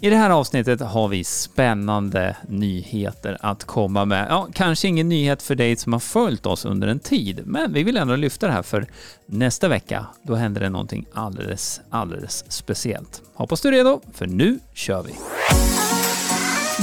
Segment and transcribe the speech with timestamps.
[0.00, 4.26] I det här avsnittet har vi spännande nyheter att komma med.
[4.30, 7.82] Ja, kanske ingen nyhet för dig som har följt oss under en tid, men vi
[7.82, 8.86] vill ändå lyfta det här för
[9.26, 10.06] nästa vecka.
[10.22, 13.22] Då händer det någonting alldeles, alldeles speciellt.
[13.34, 15.14] Hoppas du är redo, för nu kör vi!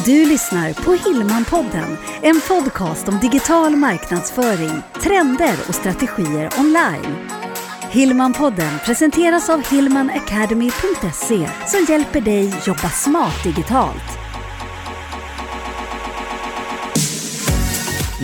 [0.06, 7.18] Du lyssnar på Hillmanpodden, en podcast om digital marknadsföring, trender och strategier online.
[7.94, 14.23] Hillmanpodden presenteras av hillmanacademy.se som hjälper dig jobba smart digitalt.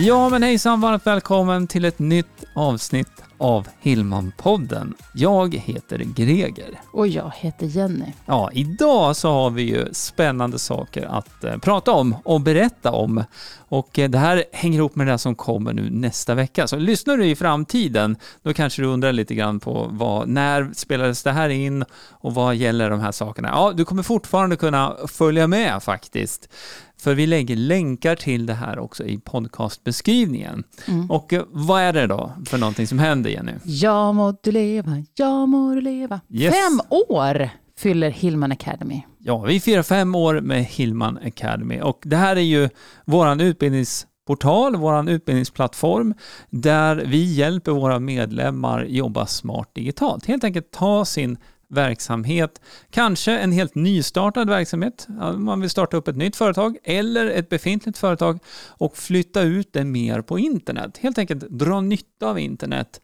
[0.02, 4.94] Ja, men hejsan, varmt välkommen till ett nytt avsnitt av Hillmanpodden.
[5.14, 6.80] Jag heter Greger.
[6.92, 8.12] Och jag heter Jenny.
[8.26, 13.24] Ja, idag så har vi ju spännande saker att eh, prata om och berätta om.
[13.68, 16.66] Och eh, det här hänger ihop med det som kommer nu nästa vecka.
[16.66, 21.22] Så lyssnar du i framtiden, då kanske du undrar lite grann på vad, när spelades
[21.22, 23.48] det här in och vad gäller de här sakerna?
[23.48, 26.48] Ja, du kommer fortfarande kunna följa med faktiskt.
[27.00, 30.64] För vi lägger länkar till det här också i podcastbeskrivningen.
[30.88, 31.10] Mm.
[31.10, 33.52] Och eh, vad är det då för någonting som händer Jenny?
[33.64, 36.20] Ja må du leva, ja må du leva.
[36.28, 36.54] Yes.
[36.54, 39.02] Fem år fyller Hillman Academy.
[39.18, 42.68] Ja, vi firar fem år med Hillman Academy och det här är ju
[43.04, 46.14] våran utbildningsportal, vår utbildningsplattform
[46.50, 50.26] där vi hjälper våra medlemmar jobba smart digitalt.
[50.26, 51.38] Helt enkelt ta sin
[51.70, 57.48] verksamhet, kanske en helt nystartad verksamhet, man vill starta upp ett nytt företag eller ett
[57.48, 60.98] befintligt företag och flytta ut det mer på internet.
[60.98, 63.00] Helt enkelt dra nytta av internet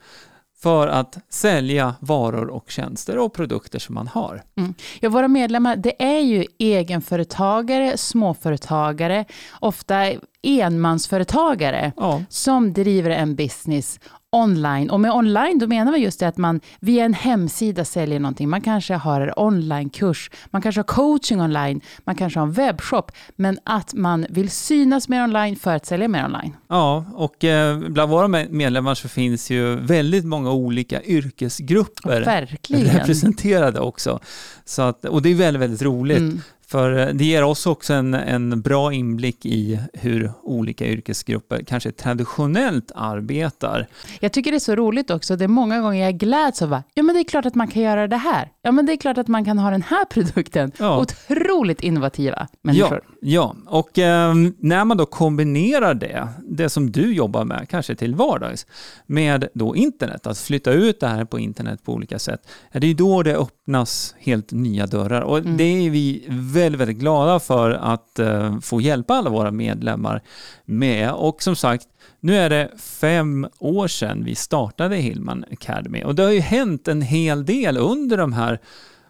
[0.63, 4.43] för att sälja varor och tjänster och produkter som man har.
[4.57, 4.75] Mm.
[5.01, 9.25] Ja, våra medlemmar, det är ju egenföretagare, småföretagare,
[9.61, 12.23] ofta enmansföretagare ja.
[12.29, 14.01] som driver en business
[14.37, 14.91] online.
[14.91, 18.49] Och med online då menar vi just det att man via en hemsida säljer någonting.
[18.49, 23.13] Man kanske har en onlinekurs, man kanske har coaching online, man kanske har en webbshop.
[23.37, 26.57] Men att man vill synas mer online för att sälja mer online.
[26.69, 32.99] Ja, och eh, bland våra medlemmar så finns ju väldigt många olika yrkesgrupper Verkligen.
[32.99, 34.21] representerade också.
[34.65, 36.19] Så att, och det är väldigt, väldigt roligt.
[36.19, 36.43] Mm.
[36.69, 41.93] För eh, det ger oss också en, en bra inblick i hur olika yrkesgrupper kanske
[41.93, 43.87] traditionellt arbetar.
[44.21, 47.03] Jag tycker det är så roligt också, det är många gånger jag gläds av ja
[47.03, 48.53] men det är klart att man kan göra det här.
[48.63, 50.73] Ja men det är klart att man kan ha den här produkten.
[50.79, 51.01] Ja.
[51.01, 53.01] Otroligt innovativa människor.
[53.21, 53.71] Ja, ja.
[53.79, 58.67] och eh, när man då kombinerar det, det som du jobbar med, kanske till vardags,
[59.07, 62.95] med då internet, att flytta ut det här på internet på olika sätt, det är
[62.95, 65.21] då det öppnas helt nya dörrar.
[65.21, 65.57] Och mm.
[65.57, 70.23] det är vi väldigt, väldigt glada för att uh, få hjälpa alla våra medlemmar
[70.65, 71.13] med.
[71.13, 71.87] Och som sagt,
[72.21, 76.89] nu är det fem år sedan vi startade Hillman Academy och det har ju hänt
[76.89, 78.61] en hel del under de här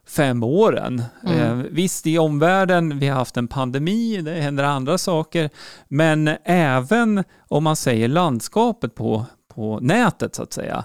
[0.09, 1.03] fem åren.
[1.27, 1.41] Mm.
[1.41, 5.51] Eh, visst, i omvärlden, vi har haft en pandemi, det händer andra saker,
[5.89, 9.25] men även om man säger landskapet på,
[9.55, 10.85] på nätet så att säga, eh,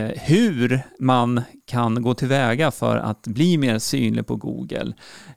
[0.00, 4.92] hur man kan gå tillväga för att bli mer synlig på Google.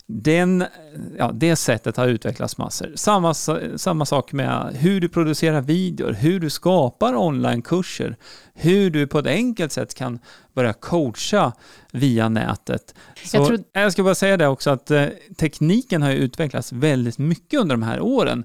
[0.07, 0.63] Den,
[1.17, 2.91] ja, det sättet har utvecklats massor.
[2.95, 3.33] Samma,
[3.77, 8.17] samma sak med hur du producerar videor, hur du skapar onlinekurser,
[8.53, 10.19] hur du på ett enkelt sätt kan
[10.53, 11.51] börja coacha
[11.91, 12.95] via nätet.
[13.23, 13.59] Så jag, tror...
[13.73, 15.05] jag ska bara säga det också att eh,
[15.37, 18.43] tekniken har utvecklats väldigt mycket under de här åren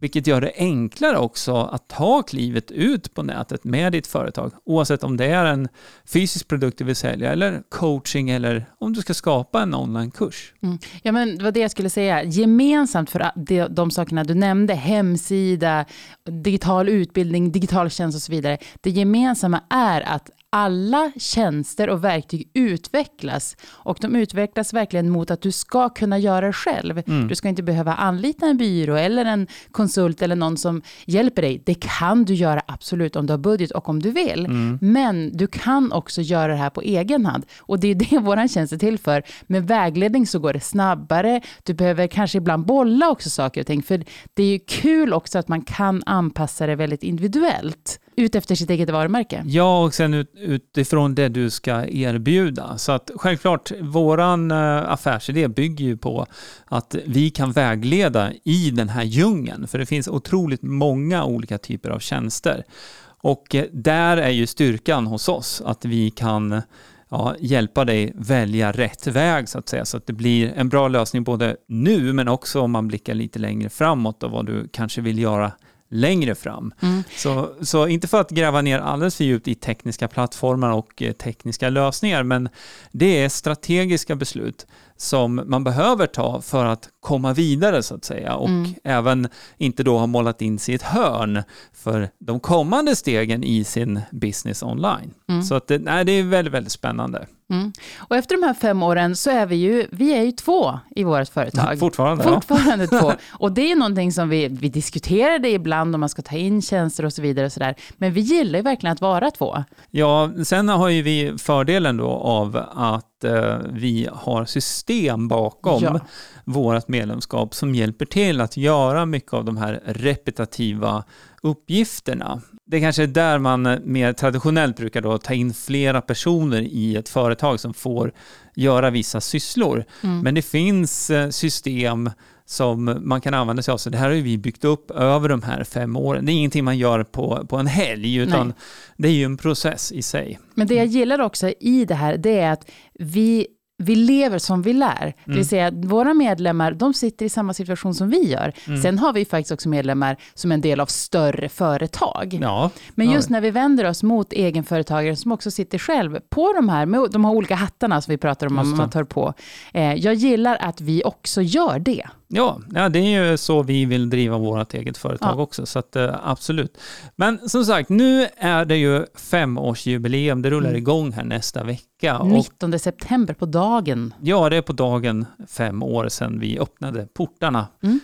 [0.00, 4.52] vilket gör det enklare också att ta klivet ut på nätet med ditt företag.
[4.64, 5.68] Oavsett om det är en
[6.06, 10.52] fysisk produkt du vill sälja eller coaching eller om du ska skapa en onlinekurs.
[10.62, 10.78] Mm.
[11.02, 12.24] Ja, men det var det jag skulle säga.
[12.24, 15.84] Gemensamt för de, de sakerna du nämnde, hemsida,
[16.24, 18.58] digital utbildning, digital tjänst och så vidare.
[18.80, 25.42] Det gemensamma är att alla tjänster och verktyg utvecklas och de utvecklas verkligen mot att
[25.42, 27.02] du ska kunna göra det själv.
[27.06, 27.28] Mm.
[27.28, 31.62] Du ska inte behöva anlita en byrå eller en konsult eller någon som hjälper dig.
[31.66, 34.46] Det kan du göra absolut om du har budget och om du vill.
[34.46, 34.78] Mm.
[34.82, 38.48] Men du kan också göra det här på egen hand och det är det vår
[38.48, 39.22] tjänst är till för.
[39.46, 41.40] Med vägledning så går det snabbare.
[41.62, 44.04] Du behöver kanske ibland bolla också saker och ting för
[44.34, 48.70] det är ju kul också att man kan anpassa det väldigt individuellt ut efter sitt
[48.70, 49.42] eget varumärke.
[49.46, 52.78] Ja, och sen ut, utifrån det du ska erbjuda.
[52.78, 56.26] Så att självklart, våran eh, affärsidé bygger ju på
[56.64, 61.90] att vi kan vägleda i den här djungeln, för det finns otroligt många olika typer
[61.90, 62.64] av tjänster.
[63.04, 66.62] Och eh, där är ju styrkan hos oss, att vi kan
[67.08, 70.88] ja, hjälpa dig välja rätt väg så att säga, så att det blir en bra
[70.88, 75.00] lösning både nu men också om man blickar lite längre framåt och vad du kanske
[75.00, 75.52] vill göra
[75.88, 76.74] längre fram.
[76.82, 77.02] Mm.
[77.16, 81.12] Så, så inte för att gräva ner alldeles för djupt i tekniska plattformar och eh,
[81.12, 82.48] tekniska lösningar, men
[82.92, 84.66] det är strategiska beslut
[84.96, 88.74] som man behöver ta för att komma vidare så att säga och Mm.
[88.84, 89.28] även
[89.58, 91.42] inte då ha målat in sig i ett hörn
[91.74, 95.14] för de kommande stegen i sin business online.
[95.28, 95.42] Mm.
[95.42, 97.26] Så att det, nej, det är väldigt, väldigt spännande.
[97.50, 97.72] Mm.
[97.98, 101.04] Och efter de här fem åren så är vi ju, vi är ju två i
[101.04, 101.78] vårt företag.
[101.80, 102.24] Fortfarande.
[102.24, 102.30] ja.
[102.34, 103.12] Fortfarande två.
[103.32, 106.62] Och det är någonting som vi, vi diskuterar det ibland om man ska ta in
[106.62, 107.46] tjänster och så vidare.
[107.46, 107.74] Och så där.
[107.96, 109.64] Men vi gillar ju verkligen att vara två.
[109.90, 114.85] Ja, sen har ju vi fördelen då av att eh, vi har system
[115.28, 116.00] bakom Ja.
[116.44, 121.04] vårt medlemskap som hjälper till att göra mycket av de här repetitiva
[121.42, 122.40] uppgifterna.
[122.66, 127.08] Det kanske är där man mer traditionellt brukar då ta in flera personer i ett
[127.08, 128.12] företag som får
[128.54, 129.84] göra vissa sysslor.
[130.02, 130.20] Mm.
[130.20, 132.10] Men det finns eh, system
[132.48, 133.78] som man kan använda sig av.
[133.78, 136.26] Så det här har vi byggt upp över de här fem åren.
[136.26, 138.56] Det är ingenting man gör på, på en helg, utan Nej.
[138.96, 140.38] det är ju en process i sig.
[140.54, 143.46] Men det jag gillar också i det här, det är att vi,
[143.78, 145.04] vi lever som vi lär.
[145.24, 145.36] Det Mm.
[145.36, 148.52] vill säga att våra medlemmar, de sitter i samma situation som vi gör.
[148.66, 148.82] Mm.
[148.82, 152.38] Sen har vi faktiskt också medlemmar som är en del av större företag.
[152.42, 153.14] Ja, Men ja.
[153.14, 157.08] just när vi vänder oss mot egenföretagare som också sitter själv på de här, med
[157.12, 158.64] de här olika hattarna som vi pratar om, det.
[158.64, 159.34] man tar på.
[159.74, 162.06] Eh, jag gillar att vi också gör det.
[162.28, 165.42] Ja, ja, det är ju så vi vill driva vårt eget företag Ja.
[165.42, 166.78] också, så att, eh, absolut.
[167.16, 170.78] Men som sagt, nu är det ju femårsjubileum, det rullar Mm.
[170.82, 172.18] igång här nästa vecka.
[172.18, 174.14] Och 19 september på dagen.
[174.22, 177.66] ja, det är på dagen fem år sedan vi öppnade portarna.
[177.82, 178.00] Mm.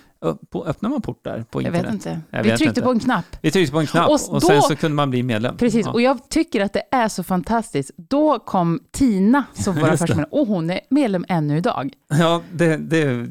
[0.67, 1.87] Öppnar man portar på Jag internet?
[1.87, 2.21] vet inte.
[2.31, 2.83] Jag vi vet tryckte inte.
[2.83, 3.25] på en knapp.
[3.41, 5.57] Vi tryckte på en knapp Och och, då- sen så kunde man bli medlem.
[5.57, 5.93] Precis, Ja.
[5.93, 7.91] och jag tycker att det är så fantastiskt.
[7.97, 11.93] Då kom Tina som vår medlem, och hon är medlem ännu idag.
[12.19, 13.27] Ja, det, det, är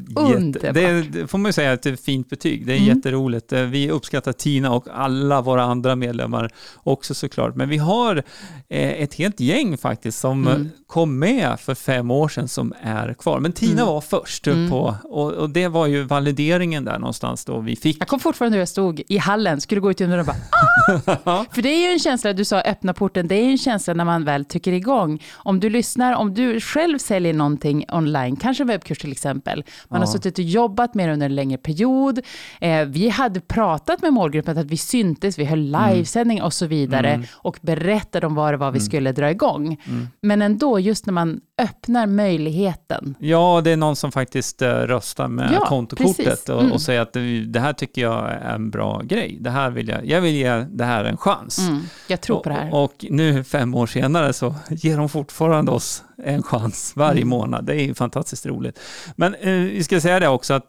[0.55, 2.65] jätte, det, det får man ju säga att det är ett fint betyg.
[2.65, 2.95] Det är Mm.
[2.97, 3.53] jätteroligt.
[3.53, 6.49] Eh, Vi uppskattar Tina och alla våra andra medlemmar
[6.83, 7.55] också såklart.
[7.55, 8.15] Men vi har
[8.69, 10.61] eh, ett helt gäng faktiskt som Mm.
[10.61, 13.39] eh, kom med för fem år sedan som är kvar.
[13.39, 13.85] Men Tina Mm.
[13.85, 14.69] var först Mm.
[14.69, 17.97] på, och, och det var ju valideringen där någonstans då vi fick.
[18.01, 21.31] Jag kommer fortfarande hur jag stod i hallen, skulle gå ut genom dörren och bara
[21.33, 21.45] ah!
[21.51, 23.93] För det är ju en känsla, du sa öppna porten, det är ju en känsla
[23.93, 25.21] när man väl trycker igång.
[25.33, 29.99] Om du lyssnar, om du själv säljer någonting online, kanske en webbkurs till exempel, man
[30.01, 30.11] har Ja.
[30.13, 32.19] suttit och jobbat med det under en längre period,
[32.61, 35.59] eh, vi hade pratat med målgruppen att vi syntes, vi höll
[35.91, 37.25] livesändning och så vidare Mm.
[37.33, 39.77] och berättade om vad det var vi skulle dra igång.
[39.87, 40.07] Mm.
[40.21, 43.15] Men ändå, just när man öppnar möjligheten.
[43.19, 46.71] Ja, det är någon som faktiskt eh, röstar med Ja, kontokortet och, Mm.
[46.71, 47.13] och säger att
[47.47, 49.37] det, här tycker jag är en bra grej.
[49.41, 51.59] Det här vill jag, jag vill ge det här en chans.
[51.59, 52.73] Mm, jag tror på det här.
[52.73, 57.29] Och, och nu fem år senare så ger de fortfarande oss en chans varje Mm.
[57.29, 57.65] månad.
[57.65, 58.79] Det är fantastiskt roligt.
[59.15, 60.65] Men eh, vi ska säga det också att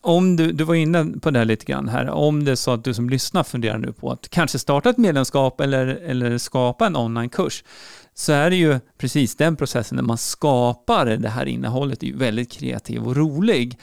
[0.00, 2.70] om du, du var inne på det här lite grann här, om det är så
[2.70, 6.86] att du som lyssnar funderar nu på att kanske starta ett medlemskap eller, eller skapa
[6.86, 7.64] en onlinekurs,
[8.14, 12.16] så är det ju precis den processen när man skapar det här innehållet är ju
[12.16, 13.78] väldigt kreativ och rolig.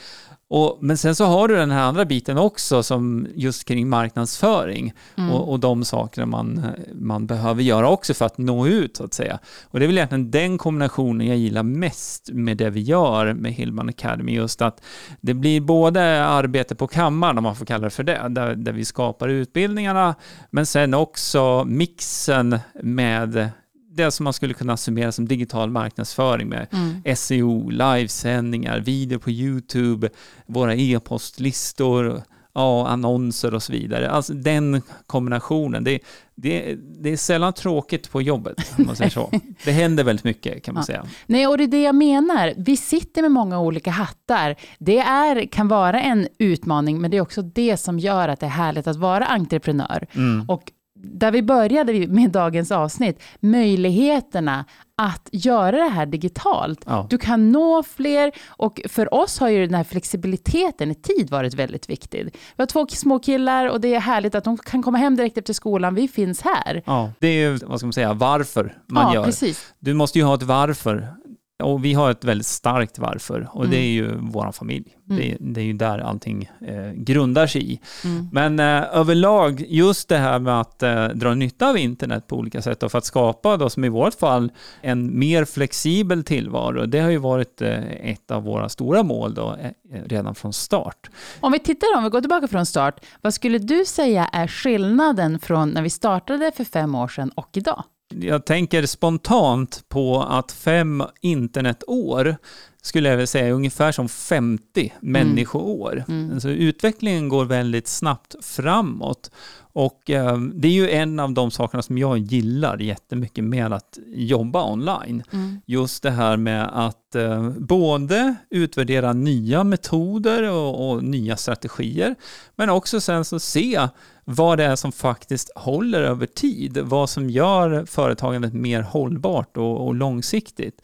[0.54, 4.92] Och, men sen så har du den här andra biten också som just kring marknadsföring
[5.16, 5.30] Mm.
[5.30, 9.14] och, och de sakerna man, man behöver göra också för att nå ut så att
[9.14, 9.38] säga.
[9.64, 13.52] Och det är väl egentligen den kombinationen jag gillar mest med det vi gör med
[13.52, 14.82] Hillman Academy, just att
[15.20, 18.72] det blir både arbete på kammaren, om man får kalla det för det, där, där
[18.72, 20.14] vi skapar utbildningarna,
[20.50, 23.50] men sen också mixen med
[23.94, 27.16] det som man skulle kunna summera som digital marknadsföring med Mm.
[27.16, 30.08] SEO, livesändningar, video på YouTube,
[30.46, 32.22] våra e-postlistor,
[32.54, 34.10] ja, annonser och så vidare.
[34.10, 35.84] Alltså den kombinationen.
[35.84, 35.98] Det,
[36.34, 39.30] det, det är sällan tråkigt på jobbet, om man säger så.
[39.64, 40.86] Det händer väldigt mycket kan man Ja.
[40.86, 41.04] säga.
[41.26, 42.54] Nej, och det är det jag menar.
[42.56, 44.56] Vi sitter med många olika hattar.
[44.78, 48.46] Det är, kan vara en utmaning, men det är också det som gör att det
[48.46, 50.06] är härligt att vara entreprenör.
[50.14, 50.44] Mm.
[50.48, 50.62] Och
[51.02, 54.64] där vi började med dagens avsnitt, möjligheterna
[54.96, 56.80] att göra det här digitalt.
[56.86, 57.06] Ja.
[57.10, 61.54] Du kan nå fler och för oss har ju den här flexibiliteten i tid varit
[61.54, 62.24] väldigt viktig.
[62.24, 65.38] Vi har två små killar och det är härligt att de kan komma hem direkt
[65.38, 65.94] efter skolan.
[65.94, 66.82] Vi finns här.
[66.86, 69.24] Ja, det är ju, vad ska man säga, varför man ja, gör.
[69.24, 69.74] precis.
[69.78, 71.14] Du måste ju ha ett varför.
[71.62, 73.78] Och vi har ett väldigt starkt varför och det Mm.
[73.88, 74.96] är ju vår familj.
[75.10, 75.22] Mm.
[75.22, 77.80] Det, det är ju där allting eh, grundar sig i.
[78.04, 78.28] Mm.
[78.32, 82.62] Men eh, överlag, just det här med att eh, dra nytta av internet på olika
[82.62, 87.00] sätt och för att skapa, då, som i vårt fall, en mer flexibel tillvaro, det
[87.00, 91.10] har ju varit eh, ett av våra stora mål då, eh, redan från start.
[91.40, 95.38] Om vi tittar om vi går tillbaka från start, vad skulle du säga är skillnaden
[95.38, 97.84] från när vi startade för fem år sedan och idag?
[98.20, 102.36] Jag tänker spontant på att fem internetår,
[102.82, 106.04] skulle jag vilja säga, ungefär som 50 människoår.
[106.08, 106.32] Mm.
[106.32, 109.30] Alltså, utvecklingen går väldigt snabbt framåt.
[109.74, 113.98] Och eh, det är ju en av de sakerna som jag gillar jättemycket med att
[114.06, 115.22] jobba online.
[115.32, 115.60] Mm.
[115.66, 122.14] Just det här med att eh, både utvärdera nya metoder och, och nya strategier,
[122.56, 123.88] men också sen så se
[124.24, 129.86] vad det är som faktiskt håller över tid, vad som gör företagandet mer hållbart och,
[129.86, 130.82] och långsiktigt.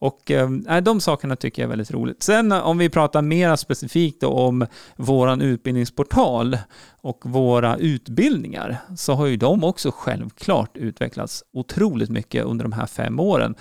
[0.00, 0.50] Och eh,
[0.82, 2.22] de sakerna tycker jag är väldigt roligt.
[2.22, 4.66] Sen eh, om vi pratar mer specifikt om
[4.96, 6.58] vår utbildningsportal
[7.00, 12.86] och våra utbildningar så har ju de också självklart utvecklats otroligt mycket under de här
[12.86, 13.54] fem åren.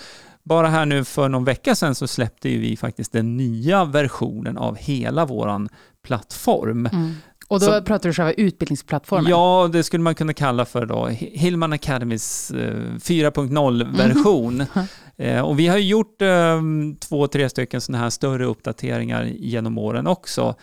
[0.44, 4.58] Bara här nu för någon vecka sedan så släppte ju vi faktiskt den nya versionen
[4.58, 5.70] av hela våran
[6.04, 6.86] plattform.
[6.86, 7.16] Mm.
[7.50, 9.30] Och då Så- pratar du själva utbildningsplattformen?
[9.30, 14.64] Ja, det skulle man kunna kalla för då Hillman Academys eh, 4.0-version.
[15.22, 16.62] Eh, och vi har gjort eh,
[17.00, 20.56] två, tre stycken sådana här större uppdateringar genom åren också.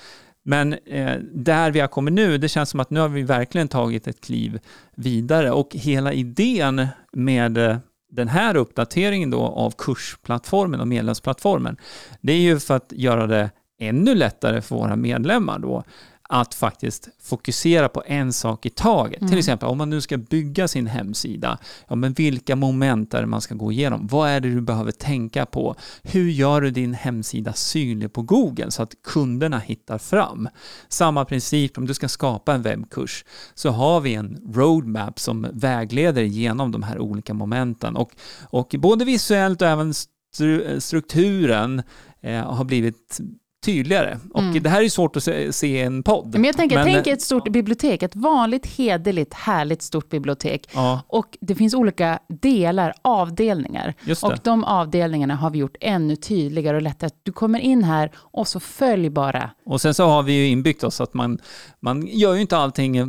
[0.44, 3.68] Men eh, där vi har kommit nu, det känns som att nu har vi verkligen
[3.68, 4.58] tagit ett kliv
[4.94, 7.80] vidare och hela idén med
[8.12, 11.76] den här uppdateringen då av kursplattformen och medlemsplattformen,
[12.20, 13.50] det är ju för att göra det
[13.80, 15.84] ännu lättare för våra medlemmar då
[16.28, 19.28] att faktiskt fokusera på en sak i taget.
[19.28, 23.26] Till exempel om man nu ska bygga sin hemsida, ja men vilka moment är det
[23.26, 24.06] man ska gå igenom?
[24.06, 25.74] Vad är det du behöver tänka på?
[26.02, 30.48] Hur gör du din hemsida synlig på Google så att kunderna hittar fram?
[30.88, 36.22] Samma princip om du ska skapa en webbkurs så har vi en roadmap som vägleder
[36.22, 38.10] genom de här olika momenten och,
[38.50, 41.82] och både visuellt och även stru- strukturen
[42.20, 43.20] eh, har blivit
[43.64, 44.18] tydligare.
[44.34, 44.62] Och Mm.
[44.62, 45.22] det här är svårt att
[45.54, 46.30] se, i en podd.
[46.32, 50.68] Men jag tänker, Men- tänk ett stort bibliotek, ett vanligt, hederligt, härligt stort bibliotek.
[50.74, 53.94] Ja, Och det finns olika delar, avdelningar.
[54.22, 57.10] Och de avdelningarna har vi gjort ännu tydligare och lättare.
[57.22, 59.50] Du kommer in här och så följ bara.
[59.64, 61.38] Och sen så har vi ju inbyggt oss att man,
[61.80, 63.06] man gör ju inte allting eh,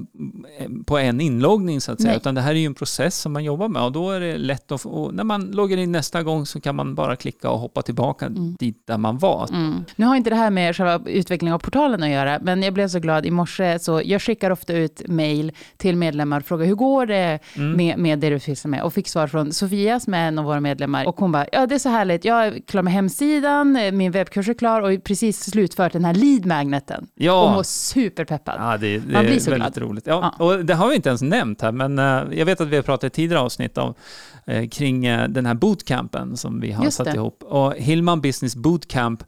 [0.86, 2.18] på en inloggning så att säga, Nej.
[2.18, 4.38] utan det här är ju en process som man jobbar med och då är det
[4.38, 7.60] lätt att och när man loggar in nästa gång så kan man bara klicka och
[7.60, 9.50] hoppa tillbaka dit där man var.
[9.54, 9.86] Mm.
[9.96, 12.88] Nu har inte det här med själva utvecklingen av portalen att göra, men jag blev
[12.88, 13.80] så glad i morse.
[13.80, 18.20] Så jag skickar ofta ut mejl till medlemmar och frågar hur går det med, med
[18.20, 18.82] det du sysslar med?
[18.84, 21.08] Och fick svar från Sofia som är en av våra medlemmar.
[21.08, 24.50] Och hon bara, ja det är så härligt, jag är klar med hemsidan, min webbkurs
[24.50, 27.08] är klar och precis slutfört den här lead magneten.
[27.16, 27.50] Ja.
[27.50, 28.56] Och var superpeppad.
[28.60, 29.90] Ja, det, det Man blir så väldigt glad.
[29.90, 30.08] roligt.
[30.08, 30.46] Ja, Ja.
[30.46, 32.84] Och det har vi inte ens nämnt här, men eh, jag vet att vi har
[32.84, 33.94] pratat i tidigare avsnitt om,
[34.46, 37.14] eh, kring eh, den här bootcampen som vi har Just satt det.
[37.16, 37.44] ihop.
[37.44, 39.24] Och Hillman Business Bootcamp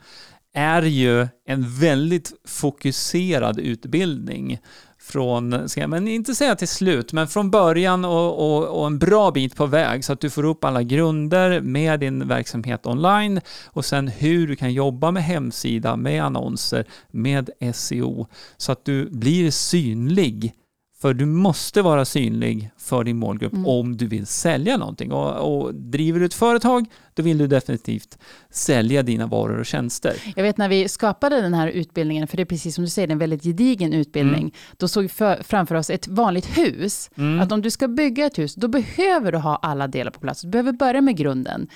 [0.53, 4.59] är ju en väldigt fokuserad utbildning
[5.01, 8.99] från, ska jag men inte säga till slut, men från början och, och, och en
[8.99, 13.41] bra bit på väg så att du får upp alla grunder med din verksamhet online
[13.65, 18.27] och sen hur du kan jobba med hemsida, med annonser, med SEO
[18.57, 20.53] så att du blir synlig.
[21.01, 25.11] För du måste vara synlig för din målgrupp om du vill sälja någonting.
[25.11, 28.17] Och, och driver du ett företag, då vill du definitivt
[28.49, 30.13] sälja dina varor och tjänster.
[30.35, 33.07] Jag vet när vi skapade den här utbildningen, för det är precis som du säger,
[33.11, 34.51] en väldigt gedigen utbildning, Mm.
[34.77, 37.09] då såg vi för, framför oss ett vanligt hus.
[37.41, 40.41] Att om du ska bygga ett hus, då behöver du ha alla delar på plats.
[40.41, 41.67] Du behöver börja med grunden.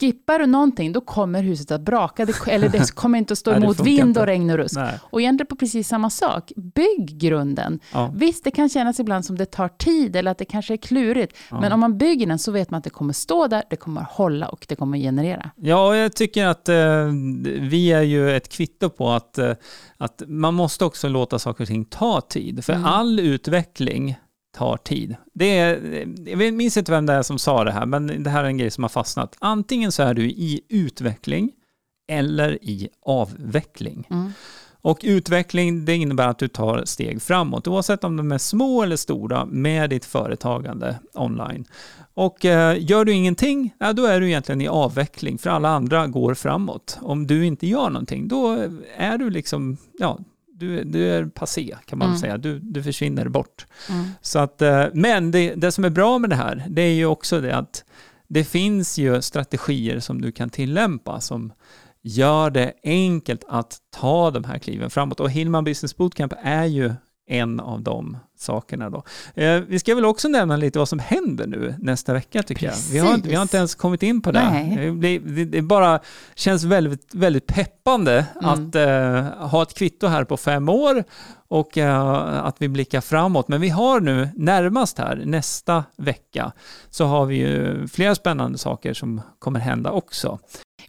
[0.00, 3.50] Skippar du någonting, då kommer huset att braka, det, eller det kommer inte att stå
[3.50, 4.74] Nej, emot funkar vind och regn och rusk.
[4.76, 4.98] Nej.
[5.02, 6.52] Och egentligen på precis samma sak.
[6.56, 7.80] Bygg grunden.
[7.92, 8.12] Ja.
[8.14, 11.36] Visst, det kan kännas ibland som det tar tid eller att det kanske är klurigt.
[11.50, 14.06] Men om man bygger den så vet man att det kommer stå där, det kommer
[14.10, 15.50] hålla och det kommer generera.
[15.56, 17.06] Ja, och jag tycker att eh,
[17.60, 19.52] vi är ju ett kvitto på att, eh,
[19.96, 22.64] att man måste också låta saker och ting ta tid.
[22.64, 24.16] För all utveckling
[24.56, 25.16] tar tid.
[25.34, 28.44] Det är, jag minns inte vem det är som sa det här, men det här
[28.44, 29.36] är en grej som har fastnat.
[29.38, 31.50] Antingen så är du i utveckling
[32.08, 34.06] eller i avveckling.
[34.82, 38.96] Och utveckling, det innebär att du tar steg framåt, oavsett om de är små eller
[38.96, 41.64] stora, med ditt företagande online.
[42.14, 46.06] Och eh, gör du ingenting, ja, då är du egentligen i avveckling, för alla andra
[46.06, 46.98] går framåt.
[47.02, 50.18] Om du inte gör någonting, då är du liksom, ja,
[50.54, 52.18] du, du är passé kan man Mm.
[52.20, 52.38] säga.
[52.38, 53.66] Du, du försvinner bort.
[53.90, 54.04] Mm.
[54.20, 57.06] Så att, eh, men det, det som är bra med det här, det är ju
[57.06, 57.84] också det att
[58.28, 61.52] det finns ju strategier som du kan tillämpa som
[62.02, 65.20] gör det enkelt att ta de här kliven framåt.
[65.20, 66.92] Och Hillman Business Bootcamp är ju
[67.26, 69.02] en av de sakerna då.
[69.34, 72.74] Eh, vi ska väl också nämna lite vad som händer nu nästa vecka tycker jag.
[72.92, 74.50] Vi har, inte- vi har inte ens kommit in på det.
[74.50, 74.90] Nej.
[74.96, 76.00] Det, det, det bara
[76.34, 78.50] känns väldigt, väldigt peppande Mm.
[78.50, 81.04] att eh, ha ett kvitto här på fem år
[81.48, 83.48] och eh, att vi blickar framåt.
[83.48, 86.52] Men vi har nu närmast här, nästa vecka,
[86.90, 90.38] så har vi ju flera spännande saker som kommer hända också.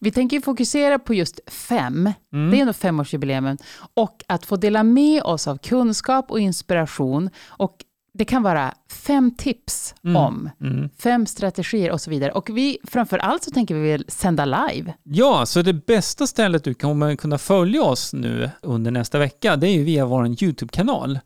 [0.03, 2.51] Vi tänker fokusera på just fem, Mm.
[2.51, 3.57] det är ändå femårsjubileum,
[3.93, 7.29] och att få dela med oss av kunskap och inspiration.
[7.47, 7.75] Och
[8.13, 10.15] det kan vara fem tips Mm.
[10.15, 10.89] om, Mm.
[10.99, 12.31] fem strategier och så vidare.
[12.31, 14.93] Och vi, framför allt så tänker vi väl sända live.
[15.03, 19.67] Ja, så det bästa stället du kommer kunna följa oss nu under nästa vecka, det
[19.67, 21.19] är ju via vår YouTube-kanal.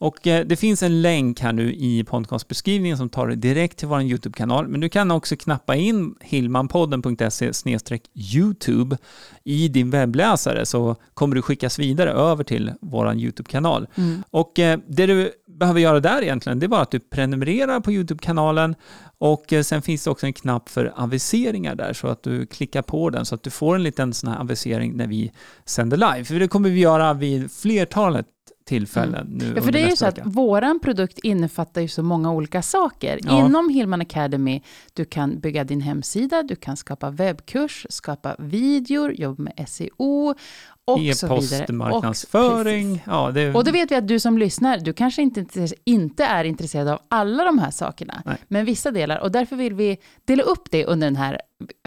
[0.00, 3.88] Och eh, det finns en länk här nu i podcastbeskrivningen som tar dig direkt till
[3.88, 4.68] vår YouTube-kanal.
[4.68, 7.52] Men du kan också knappa in hillmanpodden.se
[8.14, 8.98] YouTube
[9.44, 13.86] i din webbläsare så kommer du skickas vidare över till vår YouTube-kanal.
[14.30, 17.92] Och eh, det du behöver göra där egentligen, det är bara att du prenumererar på
[17.92, 18.74] YouTube-kanalen
[19.18, 22.82] och eh, sen finns det också en knapp för aviseringar där så att du klickar
[22.82, 25.32] på den så att du får en liten sån här avisering när vi
[25.64, 26.24] sänder live.
[26.24, 28.26] För det kommer vi göra vid flertalet
[28.70, 32.32] tillfällen nu Ja, för det är ju så att våran produkt innefattar ju så många
[32.32, 33.18] olika saker.
[33.22, 33.46] Ja.
[33.46, 34.62] Inom Hillman Academy,
[34.92, 40.34] du kan bygga din hemsida, du kan skapa webbkurs, skapa videor, jobba med SEO
[40.98, 43.02] E-postmarknadsföring.
[43.06, 45.46] Ja, det, Och då vet vi att du som lyssnar, du kanske inte,
[45.84, 48.36] inte är intresserad av alla de här sakerna, Nej.
[48.48, 49.18] men vissa delar.
[49.18, 51.40] Och därför vill vi dela upp det under den här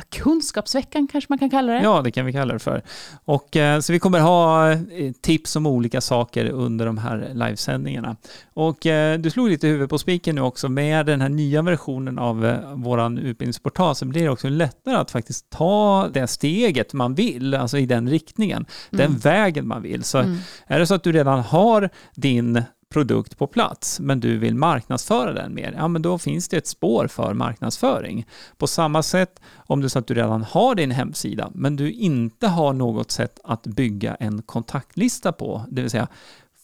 [0.09, 1.83] kunskapsveckan, kanske man kan kalla det.
[1.83, 2.81] Ja, det kan vi kalla det för.
[3.25, 4.77] Och, eh, så vi kommer ha eh,
[5.21, 8.15] tips om olika saker under de här livesändningarna.
[8.53, 10.69] Och eh, du slog lite huvudet på spiken nu också.
[10.69, 15.49] Med den här nya versionen av vår utbildningsportal så blir det också lättare att faktiskt
[15.49, 20.03] ta det steget man vill, alltså i den riktningen, den vägen man vill.
[20.03, 20.37] Så Mm.
[20.67, 25.33] är det så att du redan har din produkt på plats, men du vill marknadsföra
[25.33, 28.25] den mer, ja men då finns det ett spår för marknadsföring.
[28.57, 31.91] På samma sätt om det är så att du redan har din hemsida, men du
[31.91, 36.07] inte har något sätt att bygga en kontaktlista på, det vill säga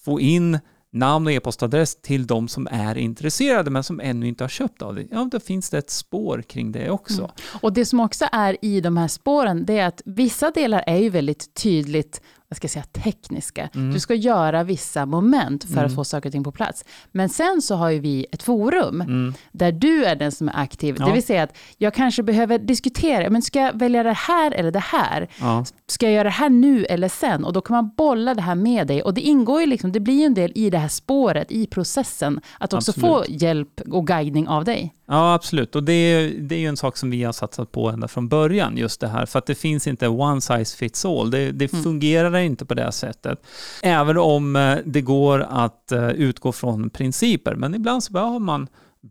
[0.05, 0.59] få in
[0.91, 4.95] namn och e-postadress till de som är intresserade men som ännu inte har köpt av
[4.95, 5.07] dig.
[5.11, 7.21] Ja, då finns det ett spår kring det också.
[7.21, 7.31] Mm.
[7.61, 10.97] Och det som också är i de här spåren, det är att vissa delar är
[10.97, 13.69] ju väldigt tydligt vad ska jag säga, tekniska.
[13.75, 13.93] Mm.
[13.93, 16.85] Du ska göra vissa moment för att få saker och ting på plats.
[17.11, 19.33] Men sen så har ju vi ett forum Mm.
[19.51, 20.95] där du är den som är aktiv.
[20.99, 21.05] Ja.
[21.05, 24.71] Det vill säga att jag kanske behöver diskutera, men ska jag välja det här eller
[24.71, 25.27] det här?
[25.39, 25.65] Ja.
[25.87, 27.45] Ska jag göra det här nu eller sen?
[27.45, 29.01] Och då kan man bolla det här med dig.
[29.01, 31.65] Och det ingår ju liksom, det blir ju en del i det här spåret, i
[31.67, 33.09] processen, att också Absolut.
[33.09, 34.93] få hjälp och guidning av dig.
[35.11, 35.75] Ja, absolut.
[35.75, 38.27] Och det är, det är ju en sak som vi har satsat på ända från
[38.27, 39.25] början, just det här.
[39.25, 41.31] För att det finns inte one size fits all.
[41.31, 43.41] Det, det fungerar inte på det sättet.
[43.83, 47.55] Även om eh, det går att eh, utgå från principer.
[47.55, 48.67] Men ibland så behöver man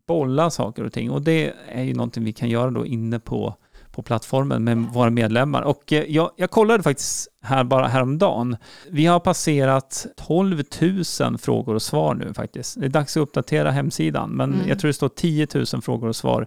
[0.07, 1.11] bolla saker och ting.
[1.11, 3.55] Och det är ju någonting vi kan göra då inne på,
[3.99, 5.63] på plattformen med våra medlemmar.
[5.63, 8.57] Och eh, jag, jag kollade faktiskt här bara häromdagen.
[8.91, 10.63] Vi har passerat 12
[11.21, 12.81] 000 frågor och svar nu faktiskt.
[12.81, 14.69] Det är dags att uppdatera hemsidan, men Mm.
[14.69, 16.47] jag tror det står 10 000 frågor och svar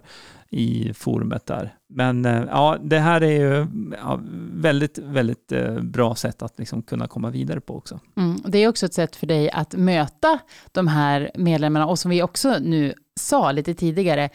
[0.50, 1.74] i forumet där.
[1.88, 3.66] Men eh, ja, det här är ju
[4.02, 4.20] ja,
[4.52, 8.00] väldigt, väldigt eh, bra sätt att liksom kunna komma vidare på också.
[8.16, 8.42] Mm.
[8.44, 10.38] Det är också ett sätt för dig att möta
[10.72, 14.30] de här medlemmarna och som vi också nu sa lite tidigare,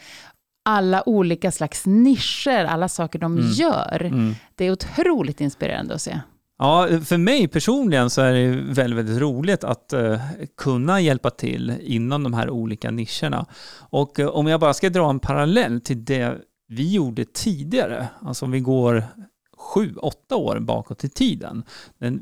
[0.68, 3.50] alla olika slags nischer, alla saker de Mm.
[3.52, 4.02] gör.
[4.04, 4.34] Mm.
[4.54, 6.20] Det är otroligt inspirerande att se.
[6.58, 10.20] Ja, för mig personligen så är det väldigt, väldigt roligt att eh,
[10.56, 13.46] kunna hjälpa till inom de här olika nischerna.
[13.90, 16.36] Och eh, om jag bara ska dra en parallell till det
[16.68, 19.04] vi gjorde tidigare, alltså om vi går
[19.68, 21.62] sju, åtta år bakåt i tiden,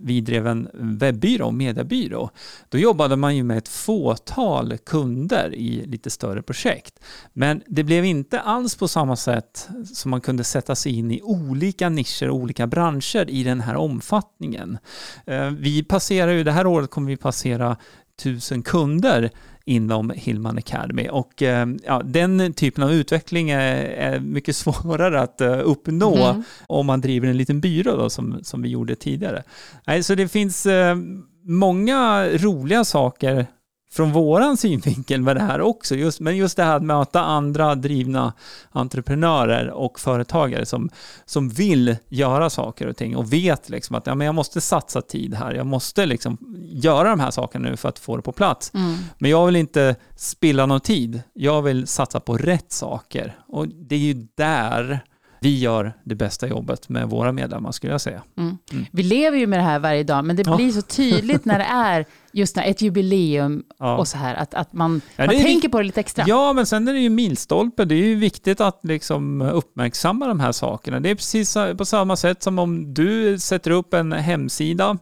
[0.03, 2.31] vi drev en webbyrå och mediebyrå,
[2.69, 7.01] då jobbade man ju med ett fåtal kunder i lite större projekt.
[7.33, 11.23] Men det blev inte alls på samma sätt som man kunde sätta sig in i
[11.23, 14.79] olika nischer och olika branscher i den här omfattningen.
[15.27, 17.77] Eh, vi passerar ju, det här året kommer vi passera
[18.23, 19.31] tusen kunder
[19.69, 25.41] inom Hillman Academy och eh, ja, den typen av utveckling är, är mycket svårare att
[25.41, 26.43] eh, uppnå Mm.
[26.67, 29.43] om man driver en liten byrå då, som, som vi gjorde tidigare.
[29.87, 30.97] Nej, så det finns eh,
[31.43, 33.47] många roliga saker
[33.93, 35.95] från våran synvinkel med det här också.
[35.97, 38.33] Just, men just det här att möta andra drivna
[38.71, 40.91] entreprenörer och företagare som,
[41.25, 45.03] som vill göra saker och ting och vet liksom att ja, men jag måste satsa
[45.03, 45.55] tid här.
[45.55, 46.39] Jag måste liksom
[46.77, 48.75] göra de här sakerna nu för att få det på plats.
[48.75, 48.97] Mm.
[49.19, 51.23] Men jag vill inte spilla någon tid.
[51.33, 53.37] Jag vill satsa på rätt saker.
[53.49, 55.01] Och det är ju där
[55.41, 58.23] vi gör det bästa jobbet med våra medlemmar skulle jag säga.
[58.37, 58.59] Mm.
[58.73, 58.87] Mm.
[58.93, 61.65] Vi lever ju med det här varje dag, men det blir så tydligt när det
[61.65, 62.07] är
[62.37, 63.97] just när ett jubileum Ja.
[63.97, 66.25] och så här, att, att man, Ja, man tänker på det lite extra.
[66.29, 67.85] Ja, men sen är det ju milstolpe.
[67.85, 71.01] Det är ju viktigt att liksom uppmärksamma de här sakerna.
[71.01, 74.99] Det är precis på samma sätt som om du sätter upp en hemsida,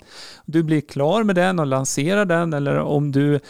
[0.47, 3.40] du blir klar med den och lanserar den, eller om du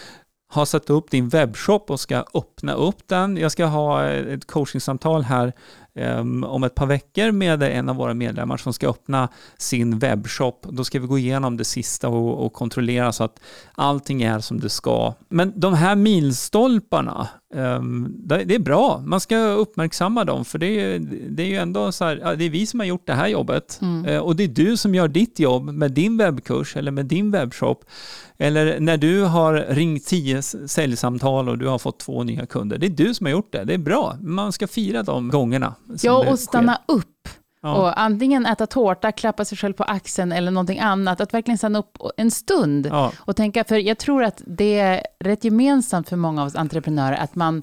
[0.52, 3.36] har satt upp din webbshop och ska öppna upp den.
[3.36, 5.52] Jag ska ha ett coachingsamtal här
[5.96, 9.28] Ehm, om ett par veckor med en av våra medlemmar som ska öppna
[9.58, 10.66] sin webbshop.
[10.70, 13.40] Då ska vi gå igenom det sista och, och kontrollera så att
[13.74, 15.14] allting är som det ska.
[15.28, 17.28] Men de här milstolparna,
[18.26, 19.02] det är bra.
[19.06, 22.50] Man ska uppmärksamma dem för det är, det är ju ändå så här, det är
[22.50, 24.06] vi som har gjort det här jobbet mm.
[24.06, 27.30] uh, och det är du som gör ditt jobb med din webbkurs eller med din
[27.30, 27.84] webbshop.
[28.38, 32.78] Eller när du har ringt tio säljsamtal och du har fått två nya kunder.
[32.78, 33.64] Det är du som har gjort det.
[33.64, 34.16] Det är bra.
[34.20, 35.74] Man ska fira de gångerna.
[36.02, 36.94] Ja, och stanna sker.
[36.94, 37.13] upp.
[37.64, 37.74] Ja.
[37.74, 41.20] Och antingen äta tårta, klappa sig själv på axeln eller någonting annat.
[41.20, 43.12] Att verkligen stanna upp en stund ja.
[43.18, 47.16] och tänka, för jag tror att det är rätt gemensamt för många av oss entreprenörer
[47.16, 47.62] att man,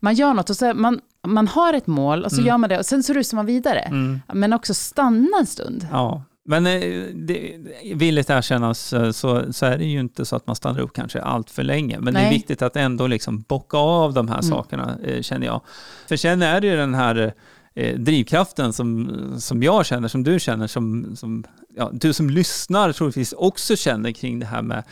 [0.00, 2.46] man gör något och så man, man har ett mål och så mm.
[2.46, 3.80] gör man det och sen så rusar man vidare.
[3.80, 4.20] Mm.
[4.32, 5.88] Men också stanna en stund.
[5.92, 7.56] Ja, men eh, det,
[7.94, 11.50] villigt erkännas så, så är det ju inte så att man stannar upp kanske allt
[11.50, 11.98] för länge.
[12.00, 12.22] Men Nej.
[12.22, 14.50] det är viktigt att ändå liksom bocka av de här mm.
[14.50, 15.60] sakerna, eh, känner jag.
[16.08, 17.34] För sen är det ju den här
[17.74, 21.44] eh, drivkraften som, som jag känner, som du känner, som, som
[21.76, 24.84] ja, du som lyssnar troligtvis också känner kring det här med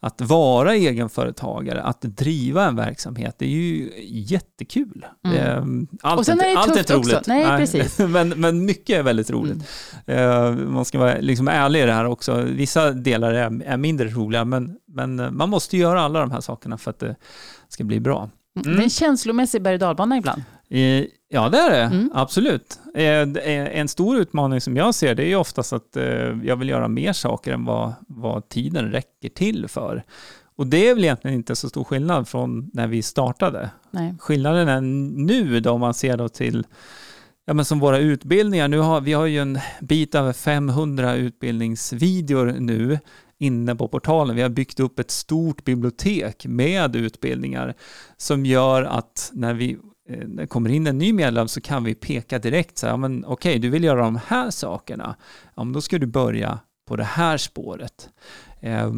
[0.00, 5.06] att vara egenföretagare, att driva en verksamhet, det är ju jättekul.
[5.26, 5.38] Mm.
[5.38, 7.14] Ehm, allt, och sen är det allt tufft är roligt.
[7.14, 7.30] också.
[7.30, 7.98] Nej, Nej, precis.
[8.08, 9.68] men, men mycket är väldigt roligt.
[10.06, 10.58] Mm.
[10.58, 12.42] Ehm, man ska vara liksom ärlig i det här också.
[12.42, 16.78] Vissa delar är, är mindre roliga, men, men man måste göra alla de här sakerna
[16.78, 17.16] för att det
[17.68, 18.18] ska bli bra.
[18.18, 18.30] Mm.
[18.54, 18.90] Det är en mm.
[18.90, 20.42] känslomässig berg och ibland.
[21.28, 21.96] Ja, det är det.
[21.96, 22.10] Mm.
[22.14, 22.80] Absolut.
[22.94, 26.04] En stor utmaning som jag ser, det är oftast att eh,
[26.44, 30.04] jag vill göra mer saker än vad, vad tiden räcker till för.
[30.56, 33.70] Och det är väl egentligen inte så stor skillnad från när vi startade.
[33.90, 34.14] Nej.
[34.18, 34.80] Skillnaden är
[35.26, 36.66] nu då, om man ser då till
[37.48, 42.54] Ja, men som våra utbildningar, nu har, vi har ju en bit över 500 utbildningsvideor
[42.58, 42.98] nu
[43.38, 44.36] inne på portalen.
[44.36, 47.74] Vi har byggt upp ett stort bibliotek med utbildningar
[48.16, 51.84] som gör att när vi Eh, när det kommer in en ny medlem så kan
[51.84, 55.16] vi peka direkt så här, men okej, okay, du vill göra de här sakerna,
[55.54, 58.08] ja, men då ska du börja på det här spåret.
[58.60, 58.90] Eh,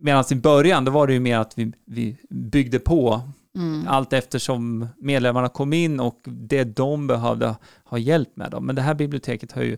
[0.00, 3.22] Medan i början, då var det ju mer att vi, vi byggde på
[3.56, 3.88] mm.
[3.88, 8.50] allt eftersom medlemmarna kom in och det de behövde ha hjälp med.
[8.50, 8.66] Dem.
[8.66, 9.76] Men det här biblioteket har ju,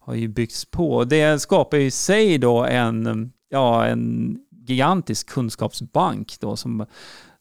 [0.00, 1.04] har ju byggts på.
[1.04, 6.86] Det skapar i sig då en, ja, en gigantisk kunskapsbank då som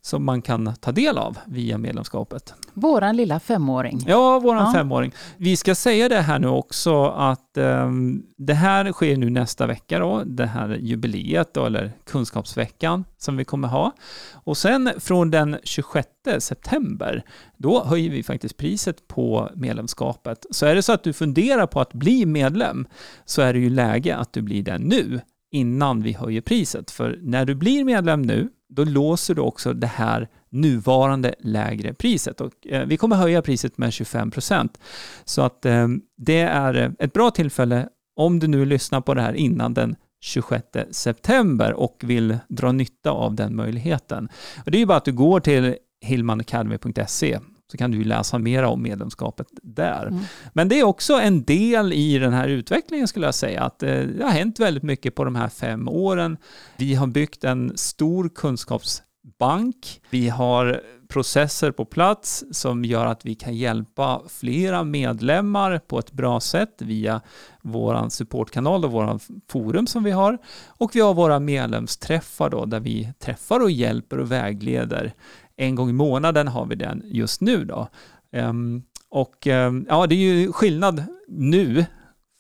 [0.02, 2.54] som man kan ta del av via medlemskapet.
[2.74, 4.04] Våran lilla femåring.
[4.08, 4.74] Ja, våran ja.
[4.74, 5.12] femåring.
[5.38, 10.00] Vi ska säga det här nu också att um, det här sker nu nästa vecka
[10.00, 13.92] då, det här jubileet då, eller kunskapsveckan som vi kommer ha.
[14.34, 16.08] Och sen från den 26
[16.40, 17.24] september,
[17.58, 20.46] då höjer vi faktiskt priset på medlemskapet.
[20.52, 22.88] Så är det så att du funderar på att bli medlem
[23.26, 26.92] så är det ju läge att du blir det nu innan vi höjer priset.
[26.92, 32.42] För när du blir medlem nu då låser du också det här nuvarande lägre priset.
[32.42, 34.80] Och, eh, vi kommer höja priset med 25 procent.
[35.26, 39.22] Så att eh, det är eh, ett bra tillfälle om du nu lyssnar på det
[39.22, 44.30] här innan den 26 september och vill dra nytta av den möjligheten.
[44.66, 47.40] Och det är ju bara att du går till hillmanacademy.se
[47.72, 50.06] så kan du läsa mer om medlemskapet där.
[50.08, 50.20] Mm.
[50.54, 53.90] Men det är också en del i den här utvecklingen skulle jag säga, att eh,
[53.90, 56.38] det har hänt väldigt mycket på de här fem åren.
[56.78, 60.02] Vi har byggt en stor kunskapsbank.
[60.10, 66.12] Vi har processer på plats som gör att vi kan hjälpa flera medlemmar på ett
[66.12, 67.22] bra sätt via
[67.62, 70.38] vår supportkanal och våra forum som vi har.
[70.68, 75.14] Och vi har våra medlemsträffar då, där vi träffar och hjälper och vägleder
[75.60, 77.88] en gång i månaden har vi den just nu då.
[78.32, 81.86] Um, och um, ja, det är ju skillnad nu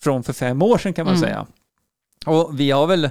[0.02, 1.28] från för fem år sedan kan man mm.
[1.28, 1.46] säga.
[2.26, 3.10] Och vi har väl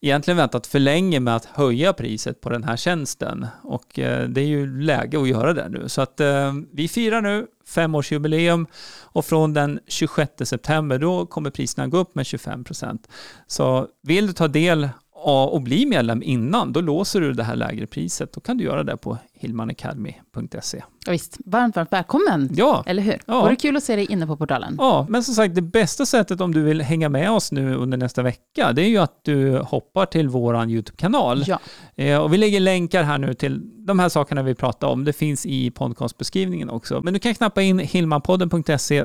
[0.00, 4.40] egentligen väntat för länge med att höja priset på den här tjänsten och uh, det
[4.40, 5.88] är ju läge att göra det nu.
[5.88, 8.66] Så att uh, vi firar nu femårsjubileum
[9.02, 13.08] och från den 26 september då kommer priserna gå upp med 25 procent.
[13.46, 14.88] Så vill du ta del
[15.24, 18.32] och bli medlem innan, då låser du det här lägre priset.
[18.32, 20.82] Då kan du göra det på hillmanacademy.se.
[21.06, 22.84] Ja, visst, varmt, varmt välkommen, ja.
[22.86, 23.20] eller hur?
[23.26, 23.40] Ja.
[23.40, 24.76] Var det kul att se dig inne på portalen?
[24.78, 27.98] Ja, men som sagt, det bästa sättet om du vill hänga med oss nu under
[27.98, 31.44] nästa vecka, det är ju att du hoppar till vår YouTube-kanal.
[31.46, 31.58] Ja.
[31.96, 35.04] Eh, och vi lägger länkar här nu till de här sakerna vi pratar om.
[35.04, 37.00] Det finns i podcastbeskrivningen också.
[37.04, 39.04] Men du kan knappa in hillmanpodden.se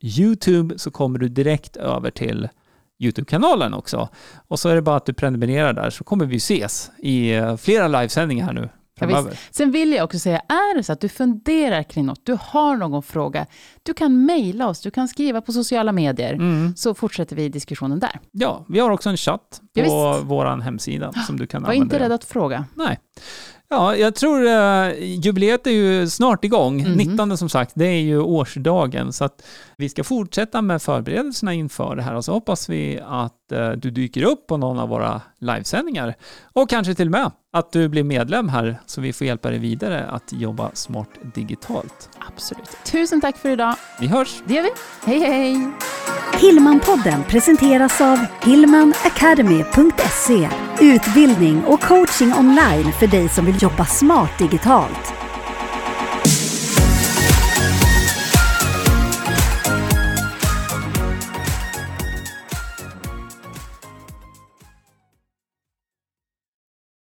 [0.00, 2.48] YouTube så kommer du direkt över till
[3.04, 4.08] YouTube-kanalen också.
[4.48, 7.56] Och så är det bara att du prenumererar där så kommer vi ses i eh,
[7.56, 8.68] flera livesändningar här nu
[9.00, 12.38] Ja, Sen vill jag också säga, är det så att du funderar kring något, du
[12.40, 13.46] har någon fråga,
[13.82, 16.76] du kan mejla oss, du kan skriva på sociala medier, mm.
[16.76, 18.20] så fortsätter vi diskussionen där.
[18.30, 21.84] Ja, vi har också en chatt på ja, vår hemsida som du kan Var använda.
[21.84, 22.64] inte rädd att fråga.
[22.74, 22.98] Nej.
[23.74, 26.82] Ja, jag tror uh, jubileet är ju snart igång.
[26.82, 26.92] Mhm.
[26.92, 29.12] 19 som sagt, det är ju årsdagen.
[29.12, 33.43] Så att vi ska fortsätta med förberedelserna inför det här och så hoppas vi att
[33.52, 36.14] eh, du dyker upp på någon av våra livesändningar.
[36.52, 39.58] Och kanske till och med att du blir medlem här så vi får hjälpa dig
[39.58, 42.10] vidare att jobba smart digitalt.
[42.18, 42.76] Absolut.
[42.84, 43.76] Tusen tack för idag.
[44.00, 44.42] Vi hörs!
[44.46, 44.70] Det gör vi.
[45.04, 45.70] Hej, hej!
[46.40, 50.48] Hillmanpodden presenteras av hillmanacademy.se
[50.80, 55.23] Utbildning och coaching online för dig som vill jobba smart digitalt.